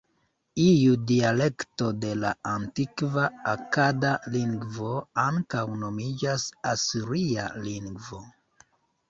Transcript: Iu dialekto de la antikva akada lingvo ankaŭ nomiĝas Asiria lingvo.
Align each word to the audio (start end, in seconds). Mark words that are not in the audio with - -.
Iu 0.61 0.93
dialekto 1.09 1.89
de 2.05 2.13
la 2.21 2.31
antikva 2.51 3.25
akada 3.51 4.15
lingvo 4.37 4.89
ankaŭ 5.27 5.63
nomiĝas 5.85 6.49
Asiria 6.73 7.47
lingvo. 7.69 8.25